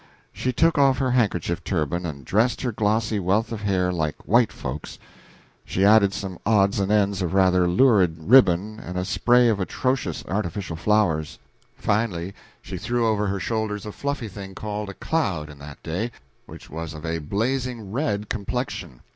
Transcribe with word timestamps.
She 0.33 0.51
took 0.51 0.79
off 0.79 0.97
her 0.97 1.11
handkerchief 1.11 1.63
turban 1.63 2.07
and 2.07 2.25
dressed 2.25 2.61
her 2.63 2.71
glossy 2.71 3.19
wealth 3.19 3.51
of 3.51 3.61
hair 3.61 3.93
"like 3.93 4.15
white 4.27 4.51
folks"; 4.51 4.97
she 5.63 5.85
added 5.85 6.11
some 6.11 6.39
odds 6.43 6.79
and 6.79 6.91
ends 6.91 7.21
of 7.21 7.35
rather 7.35 7.67
lurid 7.67 8.15
ribbon 8.17 8.79
and 8.79 8.97
a 8.97 9.05
spray 9.05 9.47
of 9.47 9.59
atrocious 9.59 10.25
artificial 10.27 10.75
flowers; 10.75 11.37
finally 11.77 12.33
she 12.63 12.79
threw 12.79 13.05
over 13.05 13.27
her 13.27 13.39
shoulders 13.39 13.85
a 13.85 13.91
fluffy 13.91 14.27
thing 14.27 14.55
called 14.55 14.89
a 14.89 14.95
"cloud" 14.95 15.51
in 15.51 15.59
that 15.59 15.83
day, 15.83 16.09
which 16.47 16.67
was 16.67 16.95
of 16.95 17.05
a 17.05 17.19
blazing 17.19 17.91
red 17.91 18.27
complexion. 18.27 19.01